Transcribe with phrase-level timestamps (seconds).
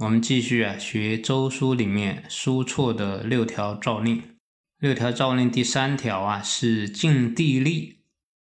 [0.00, 4.22] 我们继续啊学周书里面书错的六条诏令。
[4.78, 7.98] 六条诏令第三条啊是尽地利。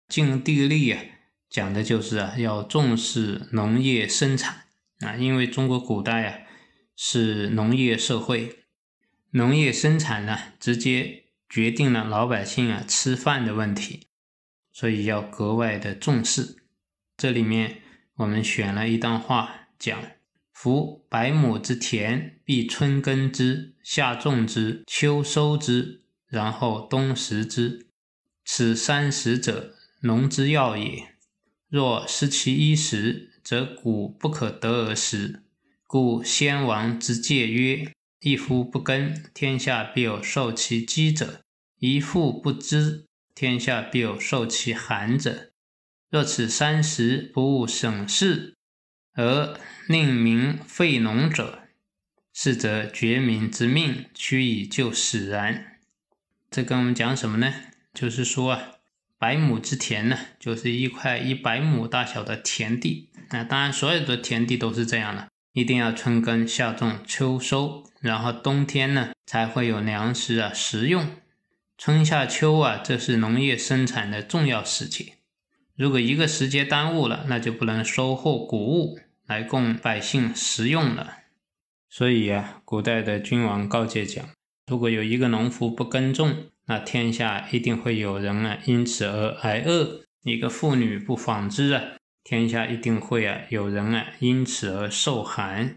[0.07, 1.01] 尽地利啊
[1.49, 4.65] 讲的就是啊要重视农业生产
[4.99, 6.37] 啊，因为中国古代啊
[6.95, 8.59] 是农业社会，
[9.31, 14.05] 农业生产呢直接决定了老百姓啊吃饭的问题，
[14.71, 16.57] 所以要格外的重视。
[17.17, 17.81] 这里面
[18.17, 19.99] 我们选了一段话讲。
[20.61, 27.87] 夫百亩之田，必春耕之，夏种之，秋收之，然后冬食之。
[28.43, 31.15] 此三食者，农之要也。
[31.69, 35.43] 若失其一食，则谷不可得而食。
[35.87, 41.39] 故先王之戒曰：一夫不耕，天下必有受其饥者；
[41.77, 45.51] 一妇不织，天下必有受其寒者。
[46.09, 48.57] 若此三食不务省事，
[49.19, 51.63] 而令民废农者，
[52.33, 55.77] 是则绝民之命，屈以就使然。
[56.49, 57.53] 这跟我们讲什么呢？
[57.93, 58.61] 就是说啊，
[59.17, 63.09] 百亩之田呢，就是一块一百亩大小的田地。
[63.31, 71.05] 那当然，所有的田地都是这样的，一定要春耕、夏种、秋收，然后冬天呢才会有粮食啊食用。
[71.77, 75.15] 春夏秋啊，这是农业生产的重要时节。
[75.75, 78.97] 如果一个时节耽误了，那就不能收获谷物。
[79.29, 81.17] 来供百姓食用了，
[81.87, 84.27] 所以啊，古代的君王告诫讲：
[84.65, 91.83] 如果有一个农夫不耕种，那天下一定会有人啊因此而挨饿；一个妇女不纺织啊，
[92.23, 95.75] 天下一定会啊有人啊因此而受寒。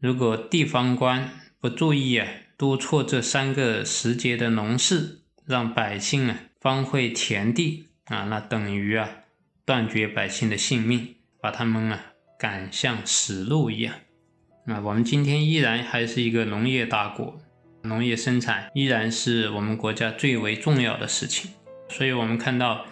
[0.00, 9.10] 如果地方官不注意啊督促这三个时节的农事，让百姓啊荒废田地啊，那等于啊
[9.66, 12.12] 断绝百姓的性命，把他们啊。
[12.44, 13.94] 赶像死路一样。
[14.66, 17.40] 啊，我们今天依然还是一个农业大国，
[17.84, 21.50] 农业生产依然是我们国家最为重要的事情。
[21.88, 22.84] 所以，我们看到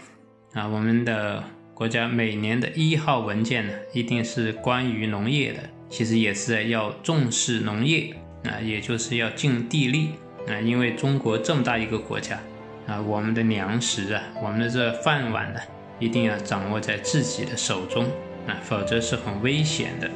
[0.55, 5.59] 啊，我们的国家每年的一号文件呢，一定是关于农业的。
[5.91, 8.15] 其实也是要重视农业
[8.45, 10.13] 啊，也就是要尽地利
[10.49, 10.59] 啊。
[10.61, 12.41] 因为中国这么大一个国家
[12.87, 15.61] 啊，我们的粮食啊，我们的这饭碗呢，
[15.99, 18.07] 一定要掌握在自己的手中。
[18.47, 20.11] 啊，否则是很危险的。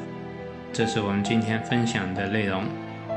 [0.73, 2.65] 这是我们今天分享的内容。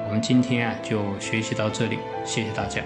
[0.07, 2.81] 我们今天啊就学习到这里，谢谢大家。